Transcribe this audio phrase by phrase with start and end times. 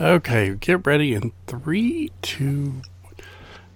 [0.00, 2.82] Okay, get ready in three, two.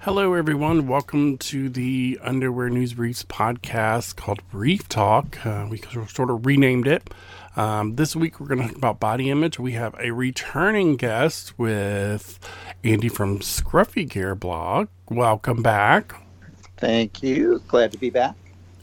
[0.01, 0.89] Hello, everyone.
[0.89, 5.47] Welcome to the Underwear News Briefs podcast called Brief Talk.
[5.47, 7.15] Uh, we sort of renamed it.
[7.55, 9.61] Um, this week, we're going to talk about body image.
[9.61, 12.41] We have a returning guest with
[12.83, 14.89] Andy from Scruffy Gear blog.
[15.09, 16.17] Welcome back.
[16.79, 17.63] Thank you.
[17.69, 18.35] Glad to be back.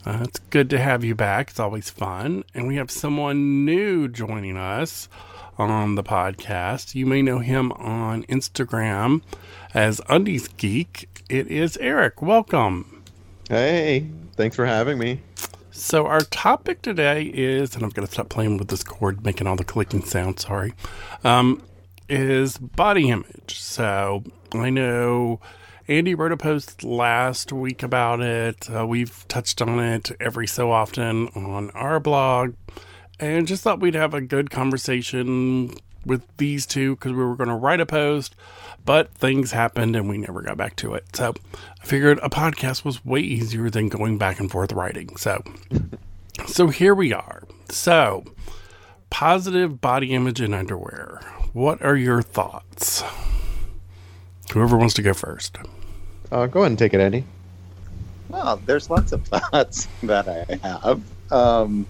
[0.06, 1.50] Uh, it's good to have you back.
[1.50, 2.44] It's always fun.
[2.54, 5.10] And we have someone new joining us
[5.58, 6.94] on the podcast.
[6.94, 9.22] You may know him on Instagram
[9.74, 11.08] as Undies Geek.
[11.28, 12.22] It is Erik.
[12.22, 13.02] Welcome.
[13.48, 15.20] Hey, thanks for having me.
[15.70, 19.46] So, our topic today is, and I'm going to stop playing with this cord, making
[19.46, 20.72] all the clicking sounds, sorry,
[21.22, 21.62] um,
[22.08, 23.58] is body image.
[23.58, 25.40] So, I know
[25.88, 28.68] Andy wrote a post last week about it.
[28.74, 32.54] Uh, we've touched on it every so often on our blog
[33.18, 37.48] and just thought we'd have a good conversation with these two because we were going
[37.48, 38.36] to write a post,
[38.84, 41.04] but things happened and we never got back to it.
[41.14, 41.34] So
[41.80, 45.16] I figured a podcast was way easier than going back and forth writing.
[45.16, 45.42] So,
[46.46, 47.42] so here we are.
[47.68, 48.24] So,
[49.10, 51.20] positive body image in underwear.
[51.52, 53.02] What are your thoughts?
[54.52, 55.58] Whoever wants to go first.
[56.30, 57.24] Uh, go ahead and take it, Andy.
[58.28, 61.02] Well, there's lots of thoughts that I have.
[61.32, 61.86] Um,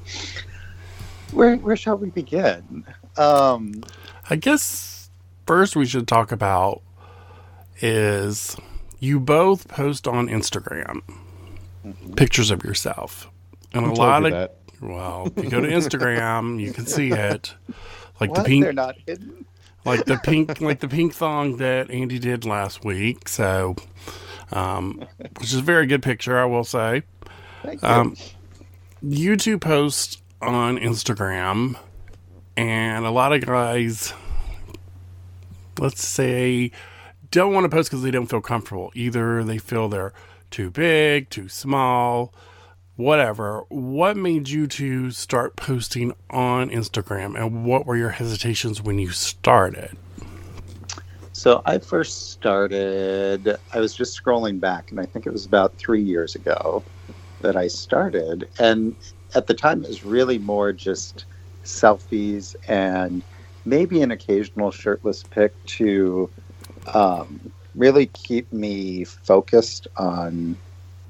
[1.33, 2.85] where where shall we begin?
[3.17, 3.83] Um,
[4.29, 5.11] I guess
[5.47, 6.83] first we should talk about
[7.81, 8.57] is
[9.01, 11.03] you both post on Instagram
[11.85, 12.15] mm-hmm.
[12.15, 13.31] pictures of yourself,
[13.73, 14.57] and Who a lot of that?
[14.81, 17.55] well, if you go to Instagram, you can see it,
[18.21, 18.39] like what?
[18.39, 18.65] the pink.
[18.65, 19.47] They're not hidden.
[19.85, 23.29] Like the pink, like the pink thong that Andy did last week.
[23.29, 23.77] So,
[24.53, 25.05] um,
[25.39, 27.03] which is a very good picture, I will say.
[27.63, 27.89] Thank you.
[27.89, 28.17] Um,
[29.03, 31.77] you two post on Instagram,
[32.57, 34.13] and a lot of guys,
[35.79, 36.71] let's say,
[37.31, 38.93] don't want to post because they don't feel comfortable.
[38.95, 40.13] Either they feel they're
[40.51, 42.33] too big, too small,
[42.97, 43.65] whatever.
[43.69, 49.11] What made you to start posting on Instagram, and what were your hesitations when you
[49.11, 49.97] started?
[51.33, 55.77] So I first started, I was just scrolling back, and I think it was about
[55.77, 56.83] three years ago
[57.43, 58.49] that I started.
[58.59, 58.97] And
[59.35, 61.25] at the time it was really more just
[61.65, 63.23] selfies and
[63.65, 66.31] maybe an occasional shirtless pic to
[66.95, 70.57] um, really keep me focused on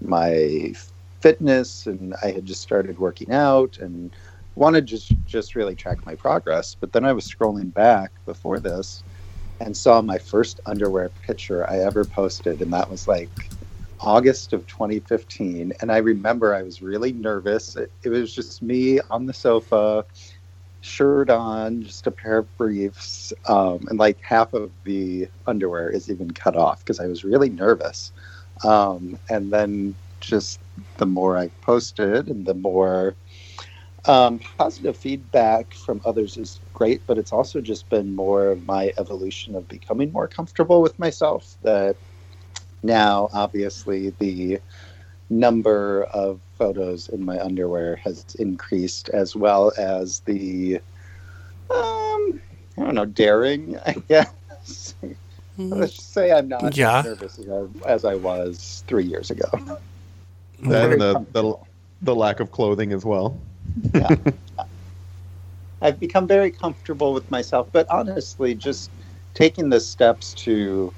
[0.00, 0.72] my
[1.21, 1.87] fitness.
[1.87, 4.10] And i had just started working out and
[4.54, 6.75] wanted to just just really track my progress.
[6.75, 9.03] But then i was scrolling back before this
[9.60, 12.60] and saw my first underwear picture i ever posted.
[12.62, 13.31] And that was like
[14.01, 15.73] August of 2015.
[15.81, 17.77] And I remember I was really nervous.
[17.77, 20.05] It, it, was just me on the sofa,
[20.81, 23.33] shirt on, just a pair of briefs.
[23.49, 27.49] Um, and like half of the underwear is even cut off because I was really
[27.49, 28.12] nervous.
[28.65, 30.61] Um, and then just
[30.97, 33.15] the more I posted and the more
[34.07, 38.93] um, positive feedback from others is great, but it's also just been more of my
[38.99, 41.97] evolution of becoming more comfortable with myself that
[42.87, 44.61] now, obviously, the
[45.29, 50.77] number of photos in my underwear has increased, as well as the,
[51.71, 52.41] um,
[52.79, 54.95] I don't know, daring, I guess.
[55.03, 55.73] Mm-hmm.
[55.73, 56.99] Let's just say I'm not yeah.
[56.99, 59.49] as nervous as I, as I was three years ago.
[60.63, 61.55] And the, the,
[62.03, 63.39] the lack of clothing as well.
[63.95, 64.09] yeah.
[65.83, 68.91] I've become very comfortable with myself, but honestly, just
[69.35, 70.93] taking the steps to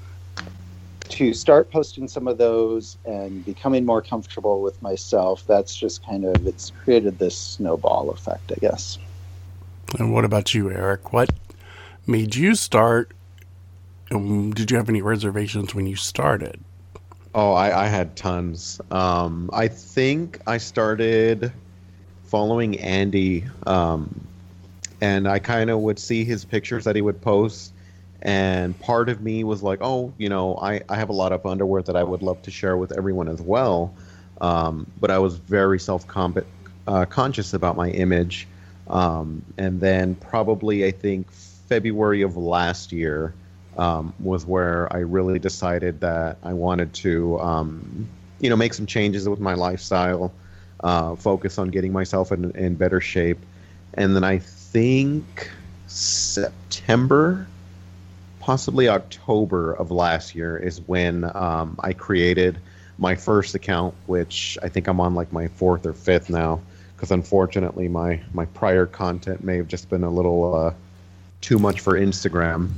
[1.09, 6.23] to start posting some of those and becoming more comfortable with myself that's just kind
[6.23, 8.97] of it's created this snowball effect i guess.
[9.97, 11.11] And what about you erik?
[11.11, 11.31] What
[12.05, 13.11] made you start?
[14.11, 16.59] Um, did you have any reservations when you started?
[17.33, 18.79] Oh i, I had tons.
[18.91, 21.51] Um, i think i started
[22.23, 24.27] following andy um,
[25.01, 27.73] and i kind of would see his pictures that he would post
[28.21, 31.45] and part of me was like oh you know i, I have a lot of
[31.45, 33.93] underwear that i would love to share with everyone as well.
[34.41, 36.05] Um, but i was very self
[36.87, 38.47] uh, conscious about my image.
[38.87, 43.33] Um, and then probably i think february of last year
[43.77, 48.87] um, was where i really decided that i wanted to um, you know make some
[48.87, 50.33] changes with my lifestyle
[50.81, 53.39] uh, focus on getting myself in, in better shape.
[53.93, 55.51] And then i think
[55.87, 57.47] september
[58.49, 62.57] possibly October of last year is when um, I created
[62.97, 66.59] my first account, which I think I'm on like my fourth or fifth now,
[66.95, 70.73] because unfortunately my my prior content may have just been a little uh,
[71.41, 72.71] too much for Instagram.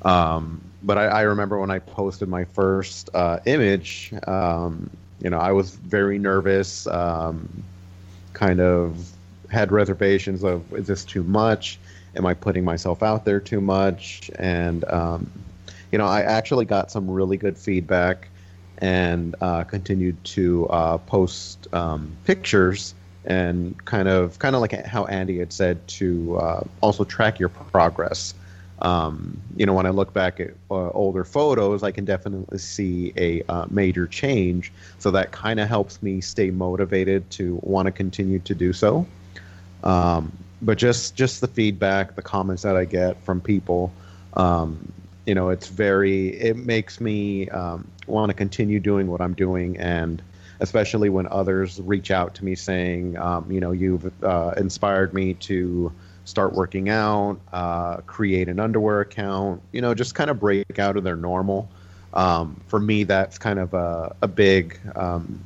[0.00, 4.88] Um, but I, I, remember when I posted my first uh, image, um,
[5.20, 7.50] you know, I was very nervous, um,
[8.32, 9.12] kind of
[9.50, 11.78] had reservations of is this too much?
[12.18, 14.30] Am I putting myself out there too much?
[14.38, 15.30] And um,
[15.92, 18.28] you know, I actually got some really good feedback
[18.78, 22.94] and uh, continued to uh, post um, pictures
[23.24, 27.48] and kind of kind of like how Andy had said to uh, also track your
[27.48, 28.34] progress.
[28.80, 33.12] Um, you know, when I look back at uh, older photos, I can definitely see
[33.16, 34.72] a uh, major change.
[34.98, 39.06] So that kind of helps me stay motivated to want to continue to do so.
[39.82, 43.92] Um, but just just the feedback, the comments that I get from people,
[44.34, 44.92] um,
[45.26, 49.78] you know, it's very it makes me um, want to continue doing what I'm doing,
[49.78, 50.22] and
[50.60, 55.34] especially when others reach out to me saying, um, you know, you've uh, inspired me
[55.34, 55.92] to
[56.24, 60.96] start working out, uh, create an underwear account, you know, just kind of break out
[60.96, 61.68] of their normal.
[62.12, 65.40] Um, for me, that's kind of a, a big um,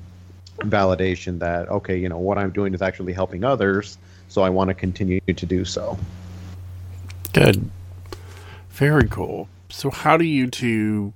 [0.59, 3.99] validation that, okay, you know, what I'm doing is actually helping others.
[4.33, 5.99] So I want to continue to do so.
[7.33, 7.71] Good.
[8.71, 9.49] Very cool.
[9.69, 11.13] So, how do you two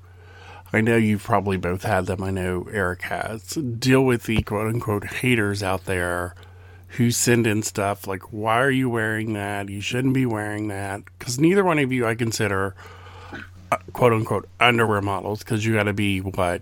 [0.73, 2.23] I know you've probably both had them.
[2.23, 3.43] I know Erik has.
[3.55, 6.35] Deal with the quote unquote haters out there
[6.89, 9.69] who send in stuff like, why are you wearing that?
[9.69, 11.03] You shouldn't be wearing that.
[11.19, 12.75] Because neither one of you I consider
[13.73, 16.61] uh, quote unquote underwear models because you got to be what?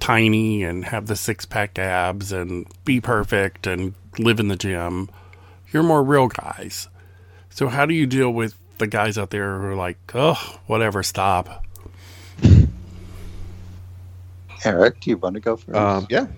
[0.00, 5.08] Tiny and have the six pack abs and be perfect and live in the gym.
[5.74, 6.88] You're more real guys.
[7.50, 11.02] So, how do you deal with the guys out there who are like, oh, whatever,
[11.02, 11.64] stop?
[14.64, 15.76] Erik, do you want to go first?
[15.76, 16.28] Um, yeah.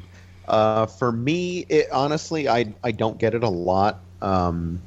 [0.49, 4.01] Uh, for me, it, honestly, I I don't get it a lot.
[4.23, 4.81] Um,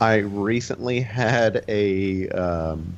[0.00, 2.96] I recently had a um,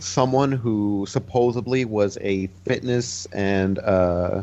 [0.00, 4.42] someone who supposedly was a fitness and uh,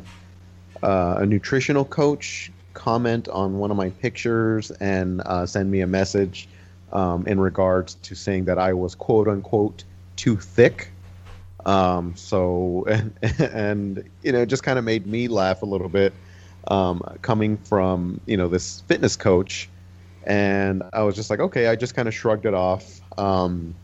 [0.81, 5.87] uh, a nutritional coach comment on one of my pictures and uh, send me a
[5.87, 6.47] message
[6.93, 9.83] um, in regards to saying that I was quote unquote
[10.15, 10.91] too thick.
[11.65, 16.13] Um, so and, and you know, just kind of made me laugh a little bit,
[16.67, 19.69] um, coming from you know this fitness coach,
[20.25, 22.99] and I was just like, okay, I just kind of shrugged it off.
[23.17, 23.75] Um,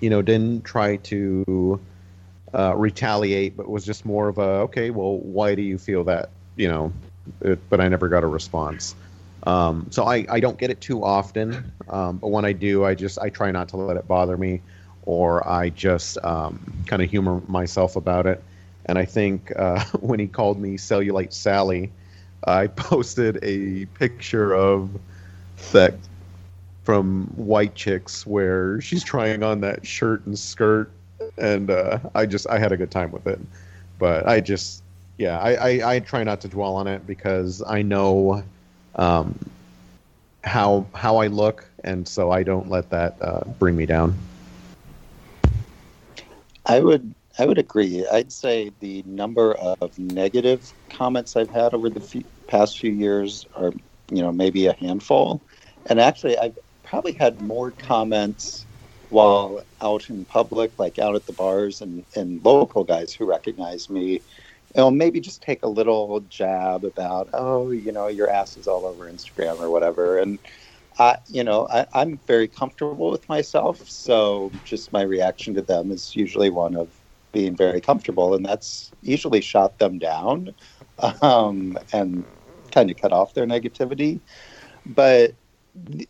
[0.00, 1.80] you know, didn't try to
[2.54, 6.30] uh, retaliate, but was just more of a okay, well, why do you feel that?
[6.56, 6.92] You know,
[7.40, 8.94] it, but I never got a response.
[9.44, 12.94] Um, so I, I don't get it too often, um, but when I do, I
[12.94, 14.60] just I try not to let it bother me
[15.06, 18.42] or I just um, kind of humor myself about it.
[18.86, 21.90] And I think uh, when he called me Cellulite Sally,
[22.44, 24.90] I posted a picture of
[25.72, 25.94] that
[26.82, 30.90] from White Chicks where she's trying on that shirt and skirt,
[31.38, 33.40] and uh, I just I had a good time with it.
[33.98, 34.82] But I just
[35.18, 38.42] yeah I, I, I try not to dwell on it because I know
[38.96, 39.38] um,
[40.44, 44.16] how how I look, and so I don't let that uh, bring me down.
[46.64, 48.06] I would I would agree.
[48.06, 53.46] I'd say the number of negative comments I've had over the few, past few years
[53.56, 53.72] are,
[54.10, 55.42] you know, maybe a handful.
[55.90, 58.66] And actually, I've probably had more comments
[59.10, 63.90] while out in public, like out at the bars and, and local guys who recognize
[63.90, 64.22] me.
[64.76, 68.68] You know, maybe just take a little jab about, oh, you know, your ass is
[68.68, 70.18] all over Instagram or whatever.
[70.18, 70.40] And
[70.98, 75.92] I, you know, I, I'm very comfortable with myself, so just my reaction to them
[75.92, 76.94] is usually one of
[77.32, 80.54] being very comfortable, and that's usually shot them down
[81.22, 82.26] um, and
[82.72, 84.22] kind of cut off their negativity.
[84.86, 85.36] But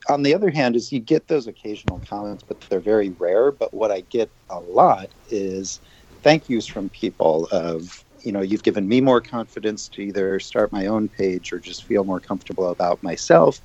[0.09, 3.53] on the other hand, is you get those occasional comments, but they're very rare.
[3.53, 5.81] But what I get a lot is
[6.23, 10.73] thank yous from people of you know you've given me more confidence to either start
[10.73, 13.63] my own page or just feel more comfortable about myself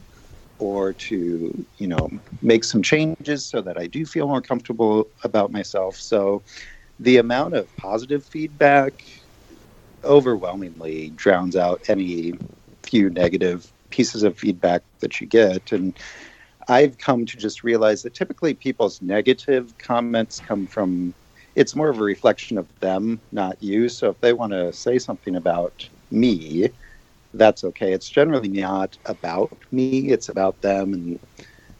[0.59, 2.09] or to you know
[2.41, 5.95] make some changes so that I do feel more comfortable about myself.
[5.97, 6.43] So
[6.99, 8.93] the amount of positive feedback
[10.03, 12.33] overwhelmingly drowns out any
[12.83, 15.97] few negative pieces of feedback that you get and
[16.69, 21.15] I've come to just realize that typically people's negative comments come from
[21.55, 23.89] it's more of a reflection of them, not you.
[23.89, 26.69] So if they want to say something about me,
[27.33, 27.93] that's okay.
[27.93, 31.19] It's generally not about me, it's about them and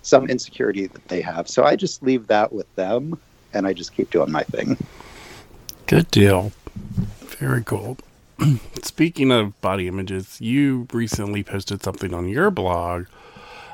[0.02, 1.48] some insecurity that they have.
[1.48, 3.20] So I just leave that with them
[3.54, 4.78] and I just keep doing my thing.
[5.88, 6.52] Good deal.
[7.20, 7.98] Very cool.
[8.82, 13.06] Speaking of body images, you recently posted something on your blog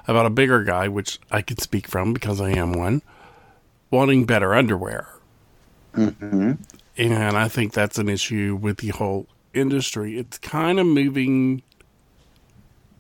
[0.08, 3.02] about a bigger guy, which I can speak from because I am one,
[3.92, 5.17] wanting better underwear.
[5.98, 6.52] Hmm
[6.98, 10.18] And I think that's an issue with the whole industry.
[10.18, 11.62] It's kind of moving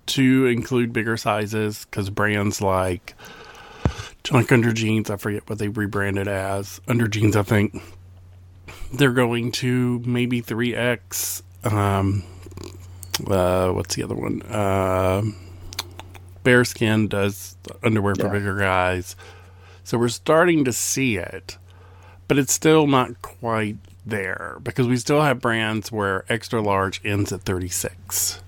[0.08, 3.16] to include bigger sizes because brands like
[4.32, 6.82] like Under Jeans, I forget what they rebranded as.
[6.88, 7.82] Under Jeans, I think
[8.94, 11.44] they're going to maybe 3X.
[11.64, 12.24] Um,
[13.26, 14.42] uh, what's the other one?
[14.44, 15.24] Uh,
[16.44, 18.32] Bearskin does underwear for Yeah.
[18.34, 19.16] bigger guys.
[19.84, 21.58] So we're starting to see it,
[22.28, 27.32] but it's still not quite there because we still have brands where extra large ends
[27.32, 28.42] at 36.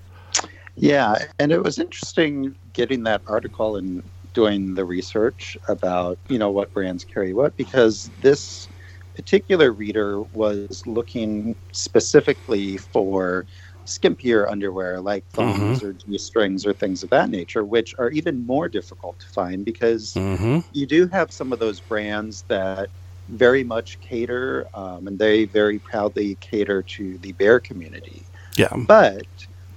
[0.76, 6.50] Yeah, and it was interesting getting that article and doing the research about you know
[6.50, 8.68] what brands carry what because this
[9.14, 13.46] particular reader was looking specifically for
[13.86, 18.68] skimpier underwear like thongs or g-strings or things of that nature which are even more
[18.68, 20.60] difficult to find because Mm-hmm.
[20.70, 22.90] you do have some of those brands that
[23.30, 28.72] very much cater um, and they very proudly cater to the bear community Yeah.
[28.86, 29.26] but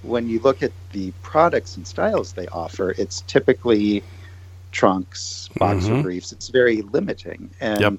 [0.01, 4.05] when you look at the products and styles they offer, it's typically
[4.71, 6.03] trunks, boxer Mhm.
[6.03, 6.31] briefs.
[6.31, 7.51] It's very limiting.
[7.61, 7.93] And Yep.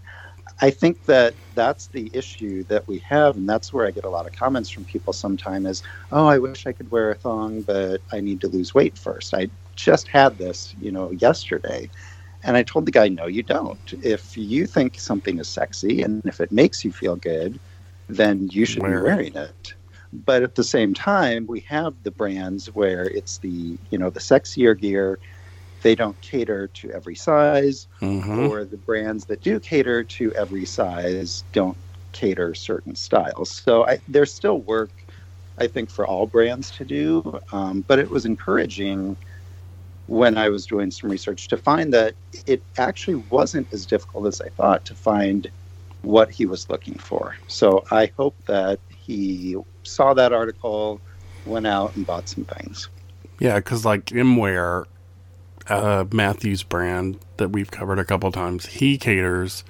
[0.61, 3.37] I think that that's the issue that we have.
[3.37, 6.39] And that's where I get a lot of comments from people sometimes is, oh, I
[6.39, 9.33] wish I could wear a thong, but I need to lose weight first.
[9.35, 11.91] I just had this, you know, yesterday.
[12.45, 13.93] And I told the guy, no, you don't.
[14.03, 17.61] If you think something is sexy and if it makes you feel good,
[18.09, 19.17] then you should Wear be it.
[19.17, 19.75] wearing it
[20.13, 24.21] but at the same time we have the brands where it's the you know the
[24.21, 25.19] sexier gear
[25.83, 28.49] they don't cater to every size Mm-hmm.
[28.49, 31.79] or the brands that do cater to every size don't
[32.13, 34.93] cater certain styles so I, there's still work
[35.59, 39.17] i think for all brands to do um, but it was encouraging
[40.07, 42.15] when i was doing some research to find that
[42.47, 45.51] it actually wasn't as difficult as i thought to find
[46.03, 51.01] what he was looking for so i hope that he saw that article
[51.47, 52.89] went out and bought some things
[53.39, 54.87] Yeah, because like Imwear,
[55.69, 59.65] uh, Matthews brand that we've covered a couple times, he caters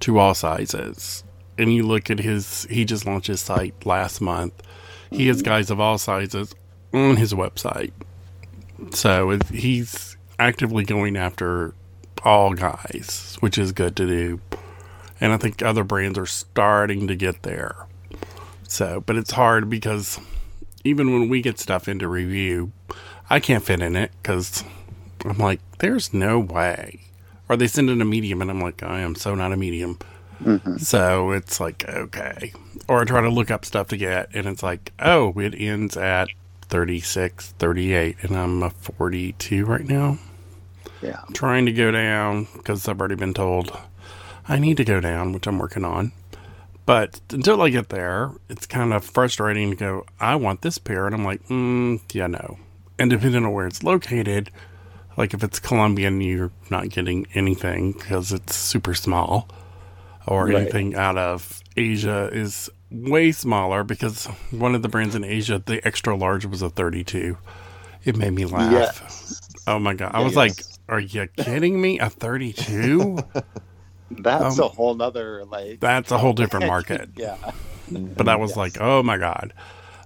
[0.00, 1.22] to all sizes.
[1.58, 4.54] And you look at his, he just launched his site last month.
[5.10, 6.54] He has guys of all sizes
[6.92, 7.92] on his website.
[8.90, 11.74] So he's actively going after
[12.24, 14.40] all guys, which is good to do.
[15.20, 17.86] And I think other brands are starting to get there.
[18.66, 20.18] So, but it's hard because
[20.84, 22.72] even when we get stuff into review,
[23.30, 24.64] I can't fit in it because
[25.24, 27.00] I'm like, there's no way.
[27.48, 29.98] Or they send in a medium, and I'm like, I am so not a medium.
[30.42, 30.78] Mm-hmm.
[30.78, 32.52] So it's like, okay.
[32.88, 35.96] Or I try to look up stuff to get, and it's like, oh, it ends
[35.96, 36.28] at
[36.76, 40.16] 36, 38, and I'm a 42 right now.
[41.02, 43.76] yeah I'm trying to go down because I've already been told
[44.48, 46.12] I need to go down, which I'm working on.
[46.86, 51.04] But until I get there, it's kind of frustrating to go, I want this pair.
[51.06, 52.58] And I'm like, mm, yeah, no.
[52.98, 54.50] And depending on where it's located,
[55.18, 59.46] like if it's Colombian, you're not getting anything because it's super small.
[60.26, 60.56] Or Right.
[60.56, 65.84] anything out of Asia is way smaller because one of the brands in Asia, the
[65.86, 67.36] extra large was a 32.
[68.04, 68.70] It made me laugh.
[68.72, 70.10] yes Oh my god!
[70.12, 70.36] I was yes.
[70.36, 70.52] like,
[70.88, 71.98] "Are you kidding me?
[72.00, 73.18] A 32?
[74.10, 77.36] that's Um, a whole nother like That's a whole different market." yeah
[77.90, 78.56] But that was Yes.
[78.56, 79.52] like, "Oh my god!"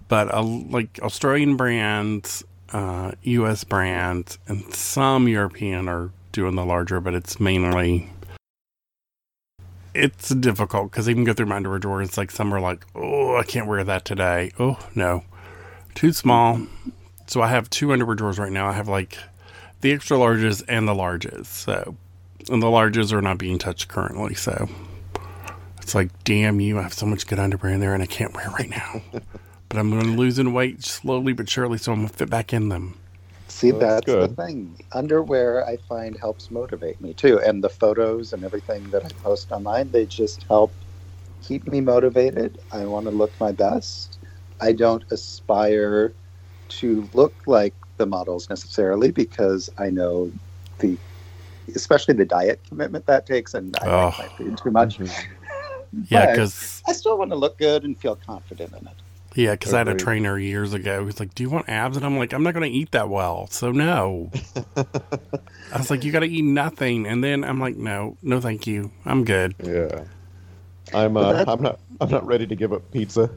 [0.08, 3.64] But uh, like Australian brands, uh, U.S.
[3.64, 8.10] brands, and some European are doing the larger, but it's mainly.
[9.96, 12.02] It's difficult because even go through my underwear drawer.
[12.02, 15.24] It's like some are like, "Oh, I can't wear that today." Oh no,
[15.94, 16.60] too small.
[17.26, 18.68] So I have two underwear drawers right now.
[18.68, 19.18] I have like
[19.80, 21.46] the extra larges and the larges.
[21.46, 21.96] So,
[22.48, 24.34] and the larges are not being touched currently.
[24.34, 24.68] So
[25.80, 28.34] it's like, damn you, I have so much good underwear in there and I can't
[28.34, 29.02] wear right now.
[29.68, 32.68] but I'm going to losing weight slowly but surely, so I'm to fit back in
[32.68, 32.98] them.
[33.48, 34.78] See, Well, that's that's, the thing.
[34.92, 37.40] Underwear, I find, helps motivate me too.
[37.40, 40.72] And the photos and everything that I post online, they just help
[41.42, 42.58] keep me motivated.
[42.72, 44.18] I want to look my best.
[44.60, 46.12] I don't aspire
[46.68, 50.32] to look like the models necessarily because I know
[50.80, 50.98] the,
[51.74, 54.06] especially the diet commitment that takes, and I Oh.
[54.06, 54.98] like my food too much.
[54.98, 55.32] Mm-hmm.
[56.10, 58.96] Yeah, because I still want to look good and feel confident in it.
[59.36, 61.04] Yeah, because I had a trainer years ago.
[61.04, 63.08] He's like, "Do you want abs?" And I'm like, "I'm not going to eat that
[63.08, 64.30] well, so no."
[64.76, 68.66] I was like, "You got to eat nothing," and then I'm like, "No, no, thank
[68.66, 69.54] you, I'm good.
[69.62, 70.04] Yeah.
[70.94, 73.30] I'm uh, that- I'm not I'm not ready to give up pizza.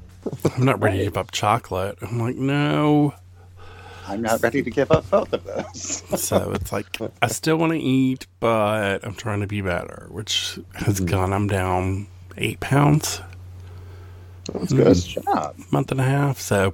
[0.55, 3.13] I'm not ready to give up chocolate." I'm like, "No."
[4.07, 6.01] I'm not ready to give up both of those.
[6.19, 10.57] So it's like I still want to eat, but I'm trying to be better, which
[10.73, 11.31] has gone.
[11.31, 13.21] I'm down eight pounds.
[14.49, 14.95] Good.
[14.95, 15.55] Job.
[15.71, 16.39] month and a half.
[16.39, 16.73] So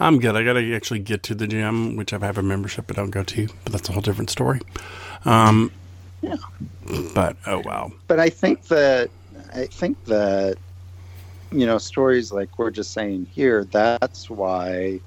[0.00, 0.36] I'm good.
[0.36, 3.02] I got to actually get to the gym, which I have a membership but I
[3.02, 4.60] don't go to, but that's a whole different story.
[5.24, 5.70] Um,
[6.22, 6.36] Yeah.
[7.14, 7.92] But oh wow.
[8.08, 9.10] But I think that
[9.54, 10.56] I think that
[11.52, 13.64] you know stories like we're just saying here.
[13.64, 15.00] That's why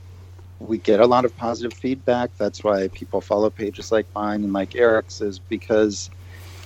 [0.59, 2.31] we get a lot of positive feedback.
[2.37, 6.09] That's why people follow pages like mine and like Erik's is because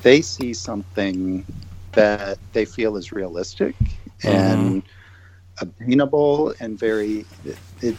[0.02, 1.46] they see something
[1.94, 3.76] that they feel is realistic
[4.24, 4.62] Mm-hmm.
[4.64, 4.84] and
[5.62, 7.98] obtainable and very it, it,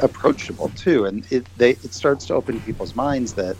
[0.00, 1.04] approachable too.
[1.06, 3.56] And it they it starts to open people's minds that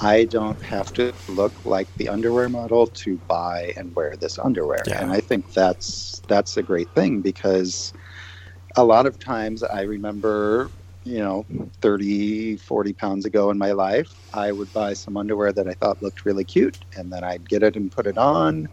[0.00, 4.84] I don't have to look like the underwear model to buy and wear this underwear.
[4.86, 5.02] Yeah.
[5.02, 7.92] And I think that's that's a great thing because
[8.76, 10.70] a lot of times I remember,
[11.04, 11.46] you know,
[11.80, 16.02] 30, 40 pounds ago in my life, I would buy some underwear that I thought
[16.02, 18.68] looked really cute and then I'd get it and put it on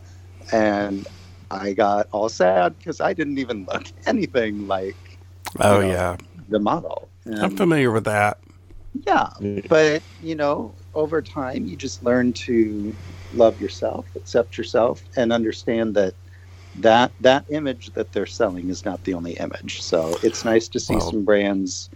[0.51, 1.07] and
[1.53, 4.97] I got all sad because I didn't even look anything like
[5.59, 6.17] Oh know, yeah.
[6.49, 7.09] the model.
[7.27, 8.39] I'm familiar with that.
[9.05, 9.29] yeah,
[9.69, 12.95] but you know, over time, you just learn to
[13.31, 16.15] love yourself, accept yourself, and understand that
[16.75, 19.81] that that image that they're selling is not the only image.
[19.81, 21.89] So it's nice to see some brands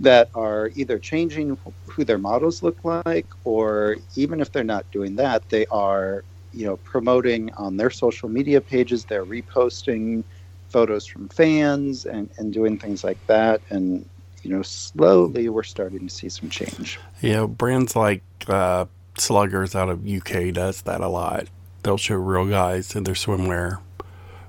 [0.00, 1.56] that are either changing
[1.86, 6.24] who their models look like, or even if they're not doing that, they are
[6.56, 9.04] you know promoting on their social media pages.
[9.04, 10.24] They're reposting
[10.68, 14.04] photos from fans and, and doing things like that and
[14.42, 18.86] you know slowly we're starting to see some change Yeah, brands like uh,
[19.16, 21.46] Sluggers out of UK does that a lot.
[21.82, 23.78] They'll show real guys in their swimwear,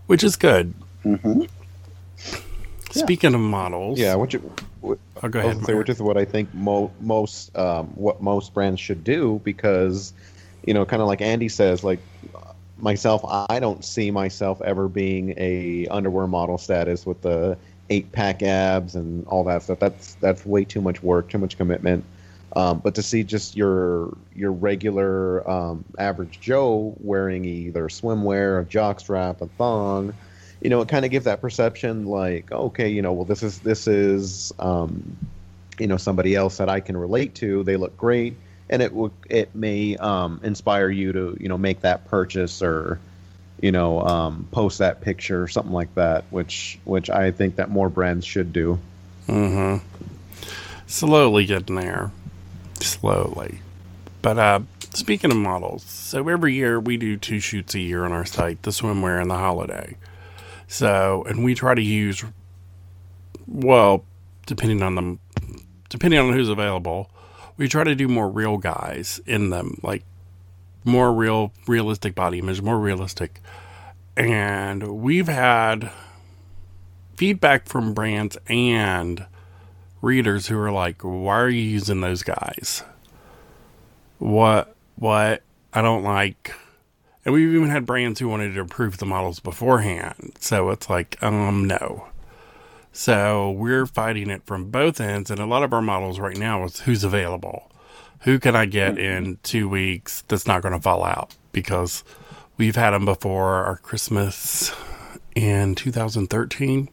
[0.08, 0.74] which is good.
[1.04, 1.48] hmm Yeah.
[2.92, 4.34] Speaking of models, Yeah, which
[4.82, 7.56] what, Oh, go I was ahead, gonna say, which is what I think mo- most
[7.58, 10.14] um, what most brands should do because
[10.68, 12.00] you know, kind of like Andy says, like
[12.78, 17.58] myself, I don't see myself ever being a underwear model status with the
[17.90, 19.80] eight pack abs and all that stuff.
[19.80, 22.04] That's that's way too much work, too much commitment.
[22.56, 28.66] Um, but to see just your your regular um, average Joe wearing either swimwear, a
[28.66, 30.14] jockstrap, a thong,
[30.62, 33.60] you know, it kind of gives that perception like, okay, you know, well, this is
[33.60, 35.16] this is, um,
[35.80, 37.64] you know, somebody else that I can relate to.
[37.64, 38.36] They look great,
[38.70, 43.00] and it will it may um, inspire you to you know make that purchase or
[43.62, 47.70] you know um, post that picture or something like that, which which I think that
[47.70, 48.80] more brands should do.
[49.28, 49.86] Mm-hmm.
[50.88, 52.12] Slowly getting there.
[52.80, 53.60] Slowly.
[54.22, 54.60] But uh
[54.94, 58.64] speaking of models, so every year we do two shoots a year on our site,
[58.64, 59.96] the swimwear and the holiday.
[60.68, 62.24] So and we try to use
[63.48, 64.04] well,
[64.46, 65.20] depending on them
[65.90, 67.10] depending on who's available,
[67.58, 70.04] we try to do more real guys in them, like
[70.86, 73.42] more real realistic body image, more realistic.
[74.16, 75.92] And we've had
[77.16, 79.26] feedback from brands and
[80.02, 82.84] readers who are like, "Why are you using those guys?
[84.20, 84.76] What?
[84.96, 85.44] What?
[85.74, 86.54] I don't like."
[87.26, 90.38] And we've even had brands who wanted to approve the models beforehand.
[90.40, 92.08] So it's like, um, no.
[92.98, 96.64] So we're fighting it from both ends, and a lot of our models right now
[96.64, 97.72] is who's available.
[98.22, 99.28] Who can I get mm-hmm.
[99.28, 101.36] in two weeks that's not going to fall out?
[101.52, 102.04] Because
[102.58, 104.76] we've had them before our Christmas
[105.36, 106.90] in 2013.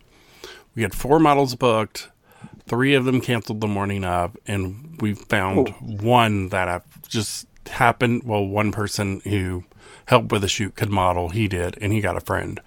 [0.75, 2.11] We had four models booked.
[2.67, 8.25] Three of them canceled the morning of, and we found one that I just happened.
[8.25, 9.65] Well, one person who
[10.05, 11.31] helped with the shoot could model.
[11.31, 12.61] He did, and he got a friend.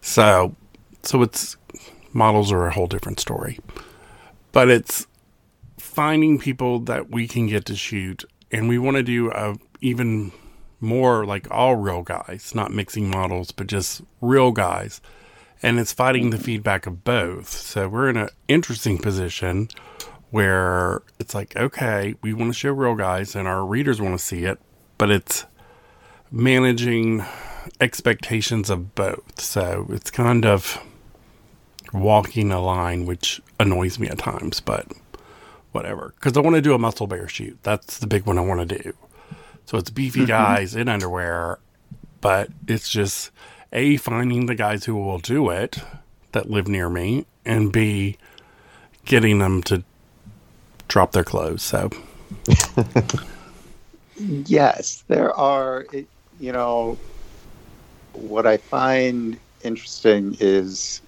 [0.00, 0.56] So,
[1.02, 1.58] so it's
[2.12, 3.58] models are a whole different story,
[4.52, 5.06] but it's
[5.78, 10.32] finding people that we can get to shoot, and we want to do a even
[10.80, 15.00] more like all real guys, not mixing models, but just real guys
[15.62, 17.48] and it's fighting the feedback of both.
[17.48, 19.68] So we're in an interesting position
[20.30, 24.24] where it's like, okay, we want to show real guys and our readers want to
[24.24, 24.58] see it,
[24.96, 25.44] but it's
[26.30, 27.24] managing
[27.80, 29.40] expectations of both.
[29.40, 30.82] So it's kind of
[31.92, 34.86] walking a line, which annoys me at times, but
[35.72, 36.14] whatever.
[36.16, 37.58] Because I want to do a muscle bear shoot.
[37.62, 38.92] That's the big one I want to do.
[39.66, 40.28] So it's beefy mm-hmm.
[40.28, 41.58] guys in underwear,
[42.20, 43.30] but it's just
[43.72, 45.78] a finding the guys who will do it
[46.32, 48.16] that live near me, and b
[49.04, 49.82] getting them to
[50.88, 51.62] drop their clothes.
[51.62, 51.90] So
[54.16, 55.86] yes there are
[56.38, 56.98] you know
[58.12, 61.00] what i find interesting is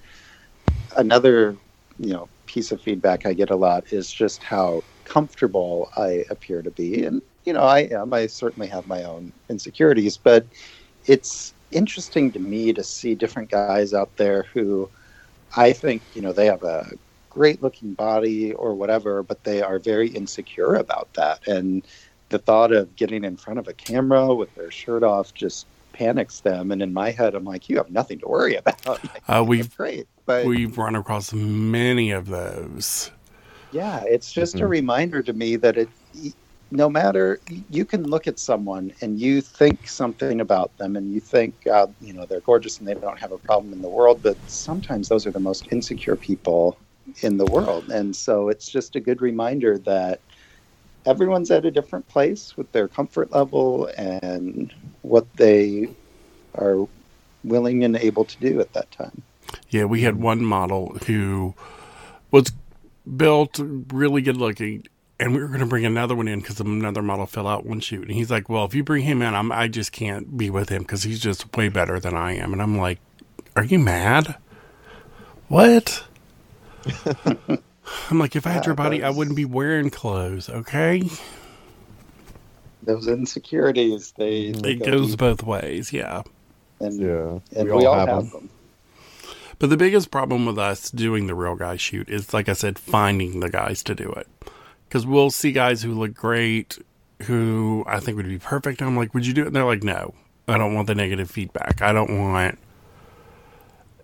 [0.97, 1.55] another
[1.99, 6.61] you know piece of feedback i get a lot is just how comfortable i appear
[6.61, 10.45] to be and you know i am i certainly have my own insecurities but
[11.05, 14.89] it's interesting to me to see different guys out there who
[15.55, 16.89] I think, you know, they have a
[17.29, 21.47] great looking body or whatever, but they are very insecure about that.
[21.47, 21.85] And
[22.29, 26.41] the thought of getting in front of a camera with their shirt off just panics
[26.41, 26.71] them.
[26.71, 28.75] And in my head, I'm like, you have nothing to worry about.
[28.85, 30.07] Like, Uh, we've great.
[30.25, 33.11] But we've run across many of those.
[33.71, 34.67] yeah, it's just a Mhm.
[34.67, 35.89] reminder to me that it,
[36.71, 41.19] no matter, you can look at someone and you think something about them and you
[41.19, 44.21] think, uh, you know, they're gorgeous and they don't have a problem in the world,
[44.23, 46.79] but sometimes those are the most insecure people
[47.21, 47.89] in the world.
[47.91, 50.21] And so it's just a good reminder that
[51.05, 55.87] everyone's at a different place with their comfort level and what they
[56.55, 56.87] are
[57.43, 59.23] willing and able to do at that time.
[59.69, 61.55] Yeah, we had one model who
[62.31, 62.51] was
[63.17, 64.85] built really good looking,
[65.19, 67.79] and we were going to bring another one in because another model fell out one
[67.79, 68.03] shoot.
[68.03, 70.69] And he's like, "Well, if you bring him in, I'm, I just can't be with
[70.69, 72.99] him because he's just way better than I am." And I'm like,
[73.55, 74.35] "Are you mad?
[75.47, 76.03] What?"
[78.09, 80.49] I'm like, if I had your body, I wouldn't be wearing clothes.
[80.49, 81.03] Okay,
[82.83, 84.61] Those insecurities, they, mm-hmm.
[84.61, 85.93] they it go goes deep, both ways.
[85.93, 86.23] Yeah.
[86.79, 88.49] and, Yeah, and we, all, have, them.
[89.63, 92.77] But the biggest problem with us doing the real guy shoot is, like I said,
[92.77, 94.27] finding the guys to do it.
[94.89, 96.79] Because we'll see guys who look great,
[97.21, 98.81] who I think would be perfect.
[98.81, 99.47] I'm like, would you do it?
[99.47, 100.15] And they're like, no,
[100.49, 101.81] I don't want the negative feedback.
[101.81, 102.59] I don't want.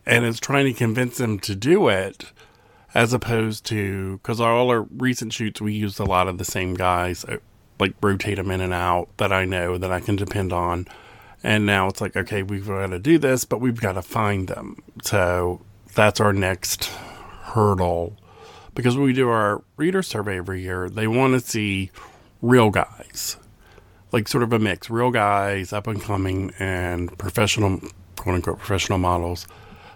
[0.06, 2.32] And it's trying to convince them to do it
[2.94, 6.74] as opposed to, because all our recent shoots, we used a lot of the same
[6.74, 7.36] guys, uh,
[7.82, 10.88] like rotate them in and out that I know that I can depend on.
[11.44, 14.48] And now it's like, okay, we've got to do this, but we've got to find
[14.48, 14.82] them.
[15.04, 15.62] So
[15.96, 18.18] that's our next hurdle.
[18.76, 21.92] Because when we do our reader survey every year, they want to see
[22.42, 23.38] real guys,
[24.12, 27.80] like sort of a mix real guys, up and coming, and professional,
[28.16, 29.48] quote unquote, professional models.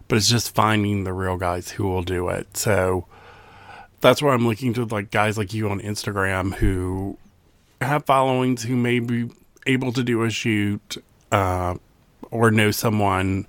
[0.07, 2.57] But it's just finding the real guys who will do it.
[2.57, 3.05] So
[4.01, 7.17] that's why I'm looking to like guys like you on Instagram who
[7.79, 9.29] have followings who may be
[9.65, 10.97] able to do a shoot
[11.33, 11.75] uh,
[12.31, 13.47] or know someone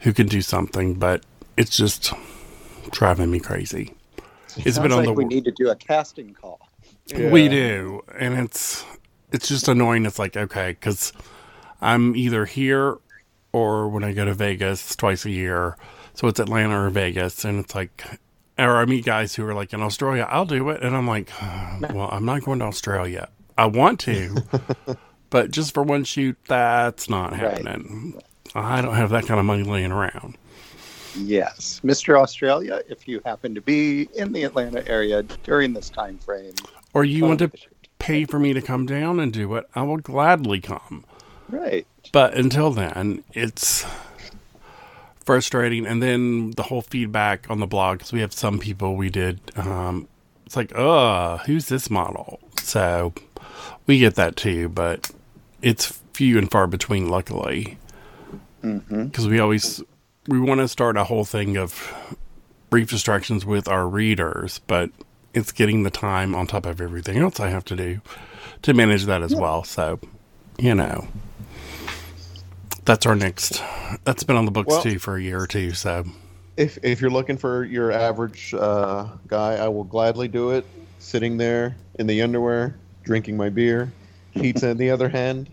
[0.00, 1.24] who can do something, but
[1.56, 2.12] it's just
[2.90, 3.94] driving me crazy.
[4.56, 6.60] It has been on like the we need to do a casting call.
[7.14, 8.84] we do, and it's
[9.30, 10.04] it's just annoying.
[10.04, 11.12] It's like okay, because
[11.80, 12.98] I'm either here
[13.52, 15.76] or when I go to Vegas twice a year,
[16.14, 18.04] so it's Atlanta or Vegas, and it's like,
[18.58, 21.30] or I meet guys who are like in Australia, I'll do it, and I'm like,
[21.92, 23.28] well, I'm not going to Australia.
[23.56, 24.36] I want to,
[25.32, 27.40] but just for one shoot, that's not Right.
[27.40, 28.20] happening.
[28.54, 30.36] I don't have that kind of money laying around.
[31.16, 32.20] Yes, Mr.
[32.20, 36.54] Australia, if you happen to be in the Atlanta area during this time frame,
[36.94, 37.88] Or you want to phone the shoot.
[37.98, 41.04] pay for me to come down and do it, I will gladly come.
[41.48, 41.86] right?
[42.12, 43.84] But until then, it's
[45.24, 45.86] frustrating.
[45.86, 49.40] And then the whole feedback on the blog, because we have some people we did,
[49.56, 50.08] um,
[50.46, 52.40] it's like, uh, who's this model?
[52.62, 53.12] So
[53.86, 55.10] we get that too, but
[55.62, 57.78] it's few and far between, luckily.
[58.62, 59.06] Mm-hmm.
[59.06, 59.82] Because we always,
[60.28, 61.94] we want to start a whole thing of
[62.70, 64.90] brief distractions with our readers, but
[65.34, 68.00] it's getting the time on top of everything else I have to do
[68.62, 69.64] to manage that as well.
[69.64, 69.98] So,
[70.58, 71.08] you know
[72.84, 73.62] that's our next
[74.04, 76.04] that's been on the books Well- too for a year or two so
[76.56, 80.66] If if you're looking for your average uh, guy, I will gladly do it.
[80.98, 83.90] Sitting there in the underwear, drinking my beer.
[84.34, 85.48] Pizza in the other hand.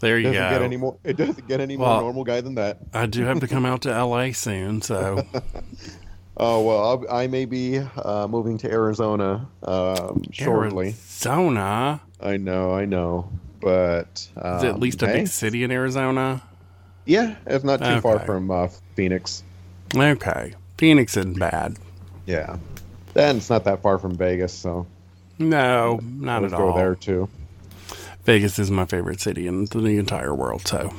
[0.00, 0.96] there you Doesn't go get any more.
[1.04, 2.78] It doesn't get any Well- more normal guy than that.
[2.92, 5.24] i do have to come out to la soon so
[6.34, 10.86] Oh well, I'll, I may be uh, moving to Arizona um, shortly.
[10.88, 15.62] arizona I know, I know, but um, is it at least a hey, big city
[15.62, 16.42] in arizona
[17.04, 19.42] Yeah, it's not too far from uh, Phoenix.
[19.94, 21.76] okay phoenix isn't bad
[22.26, 22.56] Yeah,
[23.14, 24.86] and it's not that far from Vegas, so
[25.38, 27.28] no not let's at go all there too.
[28.24, 30.92] Vegas is my favorite city in the entire world so.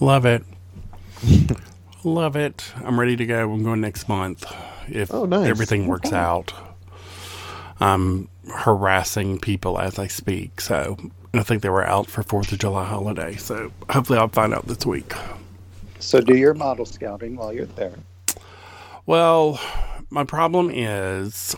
[0.00, 0.44] Love it.
[2.04, 2.72] Love it.
[2.84, 3.52] I'm ready to go.
[3.52, 4.44] I'm going next month
[4.88, 5.48] if Oh, nice.
[5.48, 6.52] everything works out.
[7.80, 10.96] I'm harassing people as i speak so
[11.34, 14.66] i think they were out for fourth of july holiday so hopefully i'll find out
[14.66, 15.12] this week.
[15.98, 17.92] So do your model scouting while you're there.
[19.04, 19.60] well
[20.08, 21.54] my problem is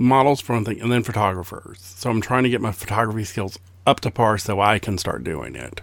[0.00, 3.58] models for one thing and then photographers so i'm trying to get my photography skills
[3.86, 5.82] up to par so i can start doing it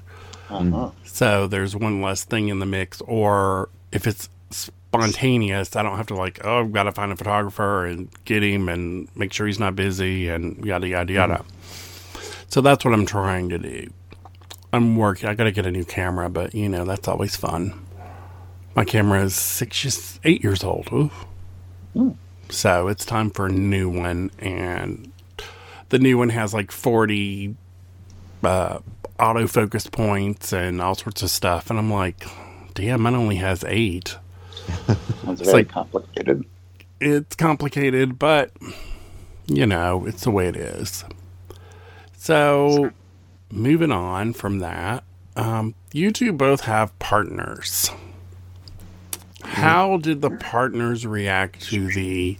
[0.49, 0.89] Uh-huh.
[1.03, 6.07] So there's one less thing in the mix, or if it's spontaneous, I don't have
[6.07, 9.45] to like, oh, I've got to find a photographer and get him and make sure
[9.45, 11.45] he's not busy and yada yada yada.
[12.47, 13.89] So that's what I'm trying to do.
[14.71, 15.27] I'm working.
[15.27, 17.73] I got to get a new camera, but you know that's always fun.
[18.73, 20.87] My camera is six, eight years old.
[20.93, 21.11] Ooh.
[21.93, 22.11] Hmm.
[22.49, 25.11] So it's time for a new one, and
[25.89, 27.55] the new one has like 40
[28.43, 28.79] uh,
[29.19, 31.69] autofocus points and all sorts of stuff.
[31.69, 32.25] And I'm like,
[32.73, 34.15] damn, mine only has eight.
[34.87, 36.45] It's It's very like- complicated.
[36.99, 38.51] It's complicated, but
[39.45, 41.05] you know, it's the way it is.
[42.17, 42.91] So,
[43.51, 45.03] moving on from that,
[45.35, 47.91] um, you two both have partners.
[49.47, 52.37] How did the partners react to the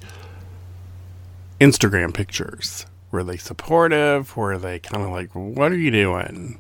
[1.60, 2.86] Instagram pictures?
[3.12, 4.36] Were they supportive?
[4.36, 6.60] Were they kind of like, "What are you doing?"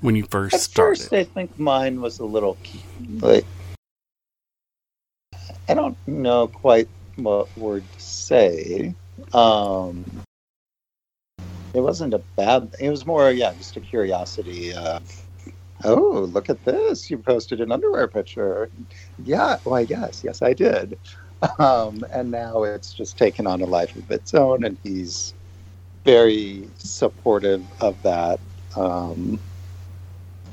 [0.00, 2.56] When you first At started, first, I think mine was a little
[3.20, 3.44] like
[5.68, 8.94] I don't know quite what word to say.
[9.32, 10.04] Um,
[11.74, 12.74] it wasn't a bad.
[12.78, 14.72] It was more, yeah, just a curiosity.
[14.72, 15.22] Of,
[15.84, 17.10] oh, look at this!
[17.10, 18.70] You posted an underwear picture.
[19.24, 19.80] Yeah, why?
[19.80, 20.98] Yes, yes, I did.
[21.58, 25.34] Um, and now it's just taken on a life of its own, and he's
[26.04, 28.40] very supportive of that.
[28.74, 29.38] Um,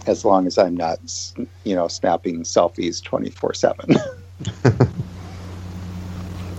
[0.05, 0.99] as long as I'm not,
[1.63, 3.89] you know, snapping selfies 24 7.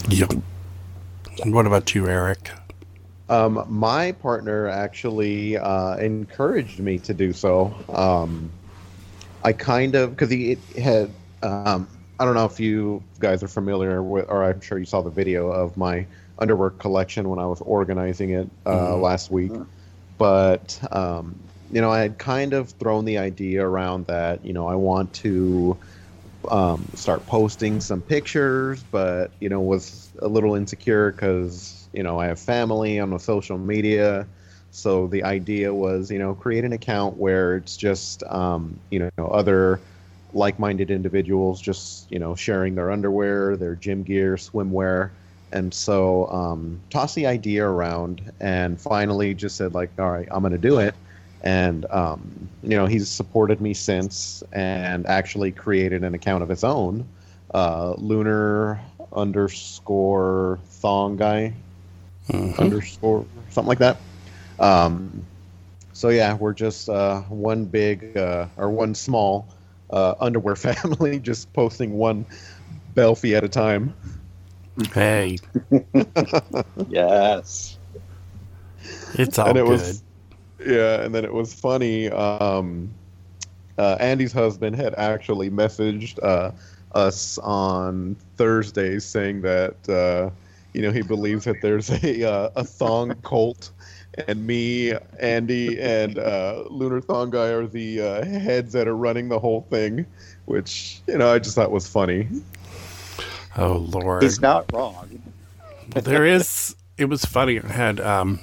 [0.09, 0.31] yep.
[1.43, 2.51] And what about you, Erik?
[3.29, 7.75] Um, my partner actually uh, encouraged me to do so.
[7.89, 8.51] Um,
[9.43, 11.11] I kind of because he it had.
[11.45, 15.03] Um, I don't know if you guys are familiar with, or I'm sure you saw
[15.03, 16.07] the video of my
[16.39, 18.99] underwear collection when I was organizing it uh, Mhm.
[18.99, 19.61] last week.
[20.19, 21.39] But um,
[21.71, 25.13] you know, I had kind of thrown the idea around that you know I want
[25.15, 25.79] to
[26.51, 32.21] um, start posting some pictures, but you know was a little insecure because you know
[32.21, 34.29] I have family on the social media.
[34.71, 39.27] So the idea was, you know, create an account where it's just, um, you know,
[39.29, 39.81] other
[40.35, 45.13] like-minded individuals just, you know, sharing their underwear, their gym gear, swimwear,
[45.53, 50.43] and so um, tossed the idea around, and finally just said like, all right, I'm
[50.43, 50.95] going to do it.
[51.43, 56.65] And um, you know, he's supported me since, and actually created an account of his
[56.65, 57.07] own,
[57.55, 58.81] uh, Lunar
[59.15, 61.55] underscore Thong Guy
[62.29, 62.59] Mhm.
[62.59, 64.01] underscore something like that.
[64.59, 65.27] Um,
[65.93, 69.47] so yeah, we're just uh, one big uh, or one small
[69.91, 72.27] uh, underwear family, just posting one
[72.95, 73.95] belfie at a time.
[74.93, 75.39] Hey,
[76.89, 77.79] yes.
[79.15, 79.71] it's all and it good.
[79.71, 80.03] was
[80.67, 82.11] yeah, and then it was funny.
[82.11, 82.93] Um,
[83.79, 86.53] uh, Andy's husband had actually messaged uh,
[86.95, 90.31] us on Thursday saying that uh,
[90.73, 93.71] you know he believes that there's a uh, a thong cult,
[94.29, 99.29] and me, Andy, and uh, Lunar Thong Guy are the uh, heads that are running
[99.29, 100.07] the whole thing,
[100.45, 102.29] which you know I just thought was funny.
[103.57, 104.23] oh Lord.
[104.23, 105.23] He's not wrong.
[105.95, 106.77] Well, there is.
[106.97, 107.61] It was funny.
[107.61, 108.41] I had um,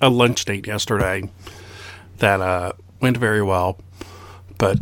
[0.00, 1.28] a lunch date yesterday
[2.18, 3.78] that uh, went very well,
[4.58, 4.78] but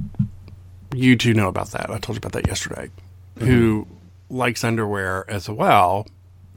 [0.94, 1.90] you two know about that.
[1.90, 2.90] I told you about that yesterday.
[3.38, 3.88] Who
[4.30, 6.06] likes underwear as well,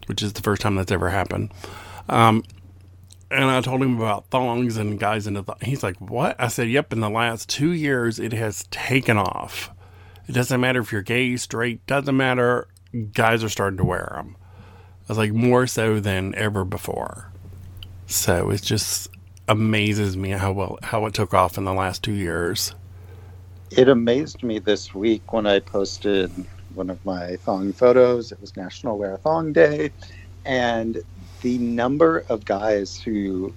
[0.05, 1.51] which is the first time that's ever happened.
[2.07, 2.43] Um,
[3.29, 6.69] and I told him about thongs and guys into th- he's like, "What?" I said,
[6.69, 9.71] "Yep." In the last two years, it has taken off.
[10.27, 12.67] It doesn't matter if you're gay, straight, doesn't matter.
[13.13, 14.35] Guys are starting to wear them.
[15.07, 17.31] I was like, more so than ever before.
[18.07, 19.09] So it just
[19.47, 22.75] amazes me how well how it took off in the last two years.
[23.71, 26.31] It amazed me this week when I posted
[26.73, 28.31] one of my thong photos.
[28.31, 29.91] It was National Wear Thong Day.
[30.45, 31.01] And
[31.41, 33.55] the number of guys who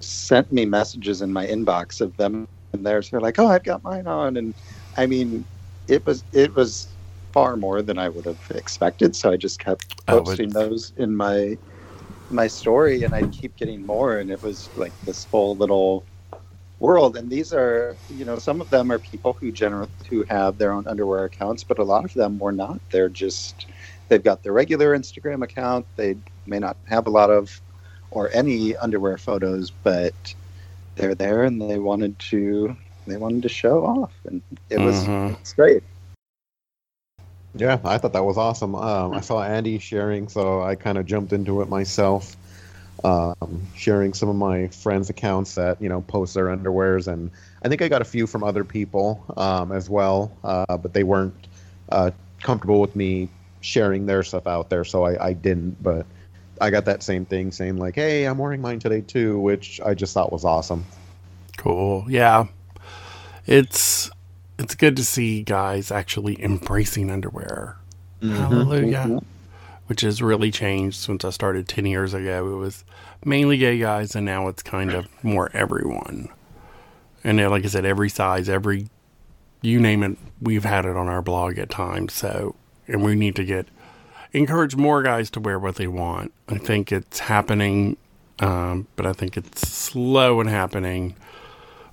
[0.00, 3.84] sent me messages in my inbox of them and theirs, they're like, oh, I've got
[3.84, 4.36] mine on.
[4.36, 4.54] And
[4.96, 5.46] I mean,
[5.88, 6.96] it was, it was
[7.32, 9.16] far more than I would have expected.
[9.16, 11.58] So I just kept posting those in my,
[12.30, 14.18] my story and I'd keep getting more.
[14.18, 16.06] And it was like this whole little
[16.78, 20.58] world and these are you know some of them are people who generally who have
[20.58, 23.70] their own underwear accounts but a lot of them were not they're just
[24.08, 27.60] they've got their regular instagram account they may not have a lot of
[28.10, 30.14] or any underwear photos but
[30.96, 35.32] they're there and they wanted to they wanted to show off and it was Mhm.
[35.40, 35.82] it's great
[37.54, 38.74] Yeah, I thought that was awesome.
[38.74, 42.36] Um, I saw Andy sharing, so I kind of jumped into it myself,
[43.02, 47.30] um, sharing some of my friends' accounts that you know post their underwears, and
[47.62, 51.02] I think I got a few from other people um, as well, uh, but they
[51.04, 51.48] weren't
[51.90, 52.10] uh,
[52.42, 53.28] comfortable with me
[53.62, 55.82] sharing their stuff out there, so I, I didn't.
[55.82, 56.06] But
[56.60, 59.94] I got that same thing saying like, "Hey, I'm wearing mine today too," which I
[59.94, 60.84] just thought was awesome.
[61.56, 62.04] Cool.
[62.08, 62.46] Yeah.
[63.46, 64.10] It's
[64.58, 67.76] it's good to see guys actually embracing underwear.
[68.22, 69.04] Hallelujah.
[69.06, 69.24] Mhm.
[69.86, 72.52] Which has really changed since I started 10 years ago.
[72.52, 72.84] It was
[73.24, 76.28] mainly gay guys, and now it's kind of more everyone.
[77.22, 78.88] And then, like I said, every size, every,
[79.60, 82.14] you name it, we've had it on our blog at times.
[82.14, 82.56] So,
[82.88, 83.68] and we need to get,
[84.36, 86.32] encourage more guys to wear what they want.
[86.48, 87.96] I think it's happening,
[88.38, 91.16] um, but I think it's slow in happening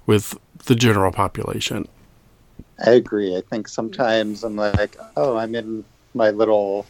[0.06, 1.88] with the general population.
[2.86, 3.38] I agree.
[3.38, 6.86] I think sometimes I'm like, oh, I'm in my little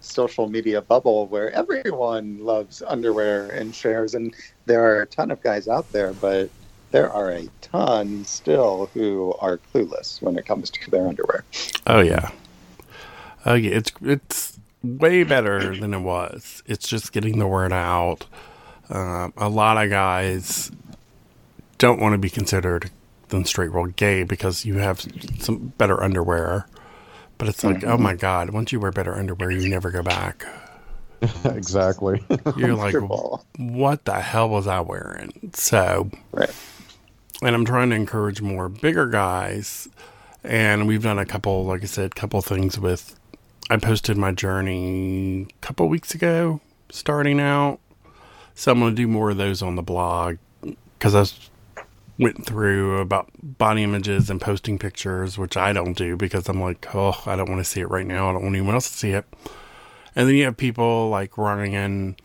[0.00, 4.34] social media bubble where everyone loves underwear and shares, and
[4.66, 6.50] there are a ton of guys out there, but
[6.90, 11.44] there are a ton still who are clueless when it comes to their underwear.
[11.86, 12.30] Oh yeah.
[13.46, 13.70] Oh yeah.
[13.70, 16.62] It's it's way better than it was.
[16.66, 18.26] It's just getting the word out.
[18.90, 20.70] Um, a lot of guys
[21.78, 22.90] don't want to be considered
[23.28, 25.00] than straight world gay because you have
[25.38, 26.66] some better underwear.
[27.38, 28.50] But it's like, oh my god!
[28.50, 30.44] Once you wear better underwear, you never go back.
[31.44, 32.22] exactly.
[32.56, 32.94] You're like,
[33.56, 35.50] what the hell was I wearing?
[35.54, 36.50] So Right.
[37.42, 39.88] and I'm trying to encourage more bigger guys.
[40.44, 43.18] And we've done a couple, like I said, couple things with.
[43.72, 47.80] I posted my journey a couple weeks ago, starting out.
[48.54, 50.36] So I'm going to do more of those on the blog
[50.98, 51.24] because I
[52.22, 56.94] went through about body images and posting pictures, which I don't do because I'm like,
[56.94, 58.28] oh, I don't want to see it right now.
[58.28, 59.24] I don't want anyone else to see it.
[60.14, 62.16] And then you have people like Ryan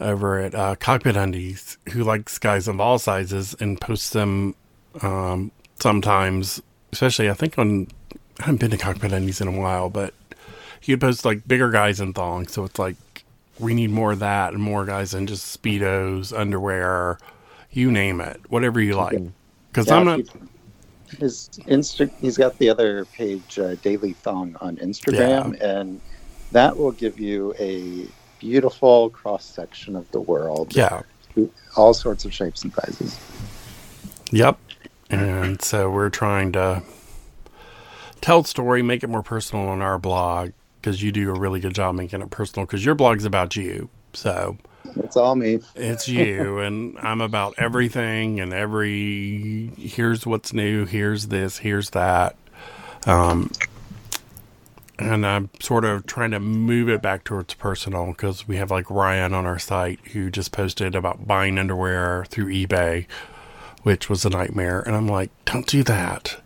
[0.00, 4.54] over at uh, Cockpit Undies who likes guys of all sizes and posts them
[5.02, 6.62] um, sometimes,
[6.94, 7.88] especially I think on
[8.40, 10.14] I haven't been to Cockpit Undies in a while, but
[10.80, 12.52] he would post like bigger guys in thongs.
[12.52, 12.96] So it's like
[13.58, 17.18] we need more of that and more guys in just speedos, underwear,
[17.70, 19.20] you name it, whatever you like.
[19.70, 20.20] Because Yeah, I'm not.
[21.18, 22.10] his Insta.
[22.20, 26.00] He's got the other page, uh, Daily Thong, on Instagram, and
[26.52, 28.06] that will give you a
[28.38, 30.74] beautiful cross section of the world.
[30.74, 31.02] Yeah.
[31.76, 33.18] all sorts of shapes and sizes.
[34.32, 34.58] Yep.
[35.10, 36.82] And so we're trying to
[38.20, 41.60] tell the story, make it more personal on our blog because you do a really
[41.60, 43.88] good job making it personal because your blog's about you.
[44.12, 44.56] So
[44.96, 45.60] It's all me.
[45.74, 52.36] it's you, and I'm about everything and every here's what's new, here's this, here's that.
[53.06, 53.50] Um,
[54.98, 58.90] and I'm sort of trying to move it back towards personal because we have like
[58.90, 63.06] Ryan on our site who just posted about buying underwear through eBay,
[63.84, 64.80] which was a nightmare.
[64.80, 66.40] And I'm like, don't do that.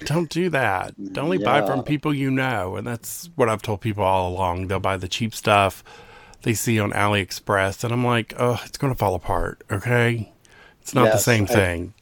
[0.00, 0.94] Don't do that.
[1.16, 2.76] Only buy from people you know.
[2.76, 4.68] And that's what I've told people all along.
[4.68, 5.82] They'll buy the cheap stuff
[6.42, 7.84] they see on AliExpress.
[7.84, 9.62] And I'm like, oh, it's going to fall apart.
[9.70, 10.32] Okay.
[10.80, 11.94] It's not the same I- thing.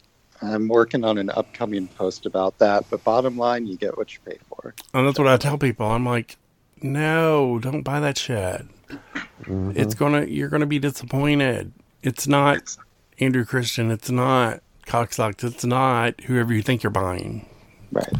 [0.43, 4.21] I'm working on an upcoming post about that, but bottom line, you get what you
[4.25, 4.75] pay for.
[4.93, 5.87] And that's what I tell people.
[5.87, 6.37] I'm like,
[6.83, 8.67] no, don't buy that shit.
[9.43, 9.73] Mm-hmm.
[9.75, 11.73] It's gonna, you're gonna be disappointed.
[12.03, 12.77] It's not
[13.19, 13.91] Andrew Christian.
[13.91, 15.45] It's not Cocksox.
[15.45, 17.47] It's not whoever you think you're buying.
[17.93, 18.13] Right.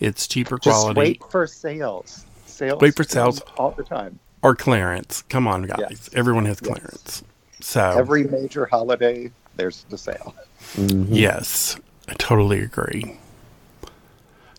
[0.00, 0.64] It's cheaper quality.
[0.64, 2.24] Just quality wait for sales.
[2.46, 2.80] Sales.
[2.80, 3.40] Wait for sales.
[3.56, 4.18] all the time.
[4.42, 5.22] or clearance.
[5.28, 5.78] Come on, guys.
[5.90, 6.10] Yes.
[6.14, 6.70] Everyone has Yes.
[6.72, 7.22] clearance.
[7.60, 10.34] So Every major holiday, there's the sale.
[10.74, 11.12] Mm-hmm.
[11.14, 11.76] Yes,
[12.08, 13.18] I totally agree.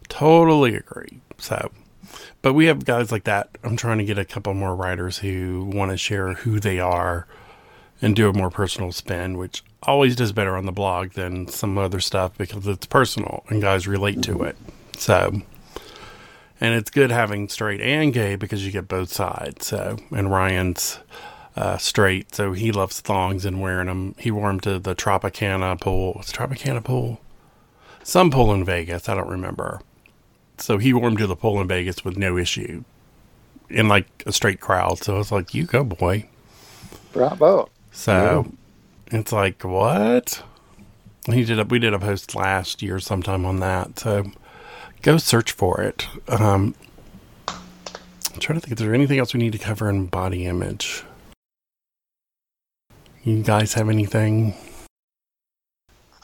[0.09, 1.19] Totally agree.
[1.37, 1.71] So,
[2.41, 3.49] but we have guys like that.
[3.63, 7.27] I'm trying to get a couple more writers who want to share who they are
[8.01, 11.77] and do a more personal spin, which always does better on the blog than some
[11.77, 14.57] other stuff because it's personal and guys relate to it.
[14.97, 15.41] So,
[16.59, 19.67] and it's good having straight and gay because you get both sides.
[19.67, 20.99] So, and Ryan's
[21.55, 24.15] uh, straight, so he loves thongs and wearing them.
[24.17, 26.13] He wore them to the Tropicana pool.
[26.17, 27.19] Was it Tropicana pool?
[28.03, 29.07] Some pool in Vegas.
[29.07, 29.81] I don't remember.
[30.57, 32.83] So he wore them to the pool in Vegas with no issue,
[33.69, 34.99] in like a straight crowd.
[34.99, 36.27] So I was like, "You go, boy."
[37.11, 37.69] Bravo.
[37.93, 38.51] So
[39.07, 40.43] it's like what?
[41.27, 43.99] He did a we did a post last year sometime on that.
[43.99, 44.31] So
[45.01, 46.07] go search for it.
[46.27, 46.75] Um,
[47.47, 51.03] I'm trying to think if there's anything else we need to cover in body image.
[53.23, 54.55] You guys have anything?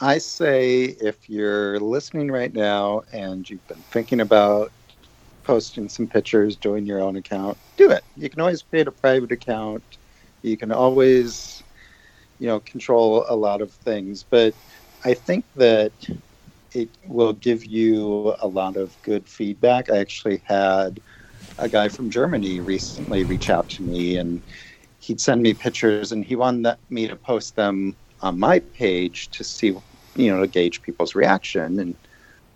[0.00, 4.72] I say if you're listening right now and you've been thinking about
[5.44, 8.02] posting some pictures, doing your own account, do it.
[8.16, 9.82] You can always create a private account.
[10.42, 11.59] You can always,
[12.40, 14.24] you know, control a lot of things.
[14.24, 14.56] But
[15.04, 15.94] I think that
[16.74, 19.90] it will give you a lot of good feedback.
[19.90, 21.00] I actually had
[21.58, 24.42] a guy from Germany recently reach out to me and
[25.00, 29.44] he'd send me pictures and he wanted me to post them on my page to
[29.44, 29.68] see,
[30.16, 31.80] you know, to gauge people's reaction.
[31.80, 31.96] And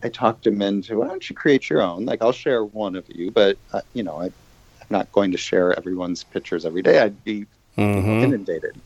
[0.03, 2.07] I talked him into, why don't you create your own?
[2.07, 5.39] Like, I'll share one of you, but, uh, you know, I, I'm not going to
[5.39, 7.01] share everyone's pictures every day.
[7.01, 8.24] I'd be Mm-hmm.
[8.24, 8.82] inundated.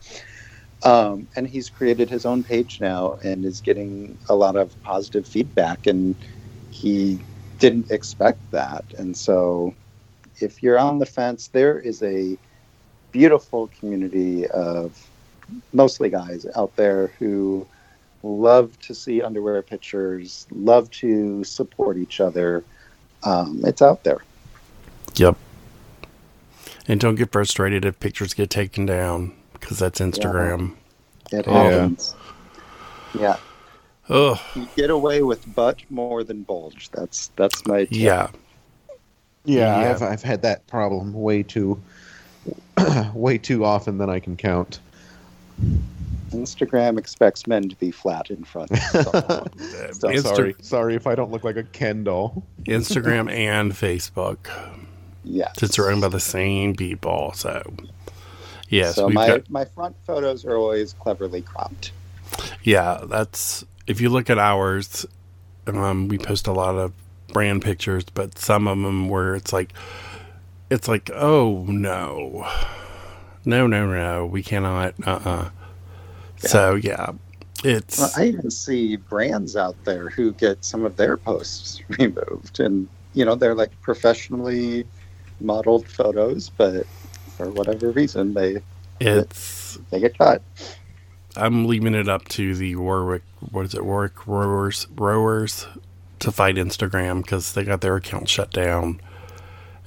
[0.84, 5.26] Um, and he's created his own page now and is getting a lot of positive
[5.26, 5.86] feedback.
[5.86, 6.14] And
[6.70, 7.18] he
[7.58, 8.84] didn't expect that.
[8.96, 9.74] And so,
[10.40, 12.38] if you're on the fence, there is a
[13.10, 15.08] beautiful community of
[15.72, 17.66] mostly guys out there who
[18.22, 22.62] love to see underwear pictures, love to support each other.
[23.24, 24.22] Um, it's out there.
[25.16, 25.36] Yep.
[26.86, 30.74] And don't get frustrated if pictures get taken down because that's Instagram.
[31.32, 31.52] It Yeah.
[31.62, 32.14] happens.
[33.18, 33.36] Yeah.
[34.10, 36.88] Oh, You get away with butt more than bulge.
[36.90, 37.88] That's that's my tip.
[37.92, 38.28] yeah.
[39.44, 39.90] Yeah, Yeah.
[39.90, 41.80] I've I've had that problem way too
[43.14, 44.80] way too often than I can count.
[46.30, 48.70] Instagram expects men to be flat in front.
[48.76, 52.42] So, So Insta- sorry, sorry if I don't look like a Ken doll.
[52.64, 54.36] Instagram and Facebook,
[55.24, 55.52] yes.
[55.58, 57.32] since they're owned by the same people.
[57.34, 57.62] So,
[58.68, 59.50] yes, so my got.
[59.50, 61.92] my front photos are always cleverly cropped.
[62.62, 65.06] Yeah, that's if you look at ours,
[65.66, 66.92] um, we post a lot of
[67.32, 69.72] brand pictures, but some of them where it's like,
[70.70, 72.46] it's like, oh no,
[73.44, 74.94] no, no, no, we cannot.
[75.06, 75.50] Uh, uh
[76.38, 77.12] So yeah,
[77.64, 82.60] it's Well, I even see brands out there who get some of their posts removed,
[82.60, 84.86] and you know they're like professionally
[85.40, 86.86] modeled photos, but
[87.38, 88.60] for whatever reason they
[89.00, 89.78] it's.
[89.90, 90.42] they get cut.
[91.36, 93.22] I'm leaving it up to the Warwick.
[93.50, 93.84] What is it?
[93.84, 95.66] Warwick rowers rowers
[96.18, 99.00] to fight Instagram because they got their account shut down,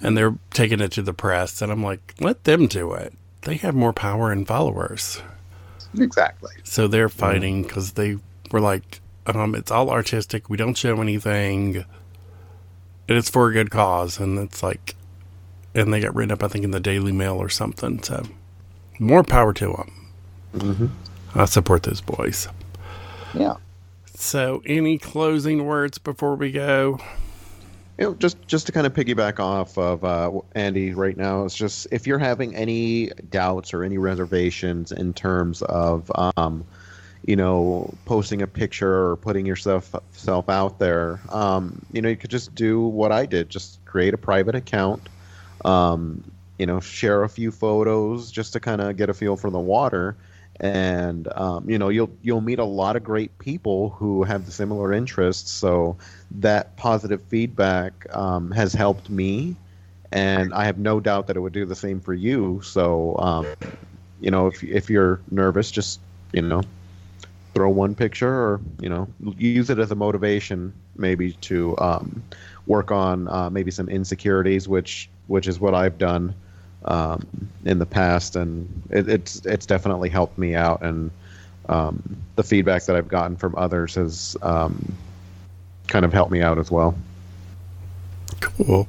[0.01, 1.61] and they're taking it to the press.
[1.61, 3.13] And I'm like, let them do it.
[3.41, 5.21] They have more power and followers.
[5.97, 6.53] Exactly.
[6.63, 8.17] So they're fighting because they
[8.51, 10.49] were like, um, it's all artistic.
[10.49, 11.85] We don't show anything.
[13.07, 14.19] And it's for a good cause.
[14.19, 14.95] And it's like,
[15.73, 18.01] and they got written up, I think, in the Daily Mail or something.
[18.03, 18.23] So
[18.99, 20.11] more power to them.
[20.53, 21.39] Mm-hmm.
[21.39, 22.47] I support those boys.
[23.33, 23.55] Yeah.
[24.13, 26.99] So, any closing words before we go?
[27.97, 31.55] You know, just just to kind of piggyback off of uh, Andy right now, it's
[31.55, 36.65] just if you're having any doubts or any reservations in terms of, um,
[37.25, 42.17] you know, posting a picture or putting yourself self out there, um, you know, you
[42.17, 45.09] could just do what I did, just create a private account,
[45.65, 46.23] um,
[46.57, 49.59] you know, share a few photos just to kind of get a feel for the
[49.59, 50.17] water.
[50.59, 54.93] And um, you know you'll you'll meet a lot of great people who have similar
[54.93, 55.51] interests.
[55.51, 55.97] So
[56.31, 59.57] that positive feedback um, has helped me,
[60.11, 62.61] and I have no doubt that it would do the same for you.
[62.63, 63.47] So, um,
[64.19, 66.01] you know, if if you're nervous, just
[66.33, 66.61] you know,
[67.53, 69.07] throw one picture, or you know,
[69.37, 72.23] use it as a motivation, maybe to um,
[72.65, 76.33] work on uh, maybe some insecurities, which which is what I've done
[76.85, 77.25] um,
[77.65, 81.11] in the past, and it, it's it's definitely helped me out, and
[81.69, 84.93] um, the feedback that I've gotten from others has um,
[85.87, 86.95] kind of helped me out as well.
[88.39, 88.87] Cool.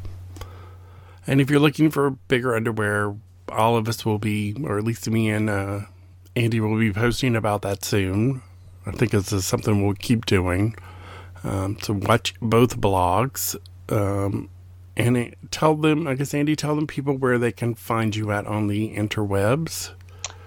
[1.26, 3.14] And if you're looking for bigger underwear,
[3.48, 5.80] all of us will be, or at least me and uh,
[6.34, 8.42] Andy will be posting about that soon.
[8.86, 10.74] I think this is something we'll keep doing.
[11.44, 13.56] Um, so watch both blogs.
[13.88, 14.48] Um,
[14.96, 18.30] and it, tell them, I guess, Andy, tell them people where they can find you
[18.30, 19.92] at on the interwebs.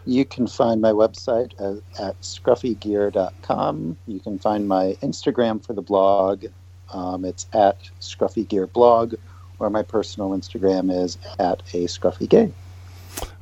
[0.06, 3.98] You can find my website at, at scruffygear.com.
[4.06, 6.46] You can find my Instagram for the blog.
[6.94, 9.16] Um, it's at scruffygearblog,
[9.58, 12.52] or my personal Instagram is at a scruffygay.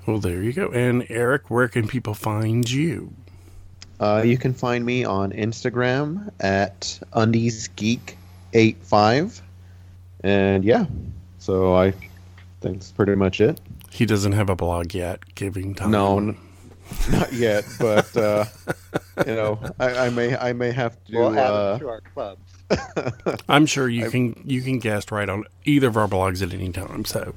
[0.06, 0.70] Well, there you go.
[0.70, 3.12] And Erik, where can people find you?
[4.00, 9.42] Uh, you can find me on Instagram at undiesgeek85.
[10.24, 10.86] And yeah,
[11.38, 11.92] so I
[12.62, 13.60] think that's pretty much it.
[13.90, 15.92] He doesn't have a blog yet, giving time.
[15.92, 16.38] No, n-
[17.12, 18.46] not yet, but uh,
[19.28, 21.18] you know, I, I may I may have to.
[21.18, 22.38] We'll add uh, to our club.
[23.50, 26.72] I'm sure you can you can guest right on either of our blogs at any
[26.72, 27.06] time.
[27.06, 27.34] So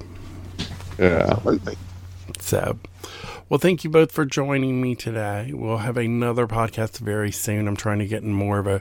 [0.98, 1.26] yeah.
[1.30, 1.76] Absolutely.
[2.38, 2.78] so
[3.48, 5.50] well thank you both for joining me today.
[5.52, 7.68] We'll have another podcast very soon.
[7.68, 8.80] I'm trying to get in more of a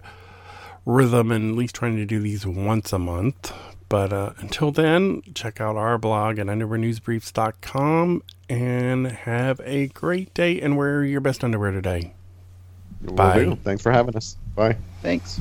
[0.85, 3.51] rhythm and at least trying to do these once a month.
[3.87, 10.59] But uh, until then, check out our blog at underwearnewsbriefs.com and have a great day
[10.59, 12.13] and wear your best underwear today.
[13.01, 13.43] Will Bye.
[13.43, 13.55] do.
[13.63, 14.37] Thanks for having us.
[14.55, 14.77] Bye.
[15.01, 15.39] Thanks.